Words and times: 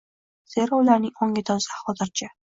Zero 0.53 0.79
ularning 0.83 1.13
ongi 1.25 1.43
toza. 1.51 1.77
Hozircha. 1.83 2.31